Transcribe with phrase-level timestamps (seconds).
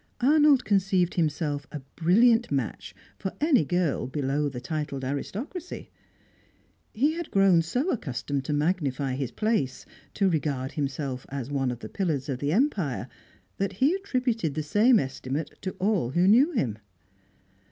[0.21, 5.91] Arnold conceived himself a brilliant match for any girl below the titled aristocracy;
[6.91, 9.85] he had grown so accustomed to magnify his place,
[10.15, 13.07] to regard himself as one of the pillars of the Empire,
[13.57, 16.79] that he attributed the same estimate to all who knew him.